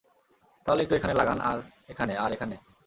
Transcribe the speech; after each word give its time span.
তাহলে 0.65 0.81
একটু 0.83 0.95
এখানে 0.95 1.13
লাগান, 1.13 1.39
আর 1.41 1.59
এখানে, 1.89 2.13
আর 2.17 2.31
এখানে। 2.31 2.55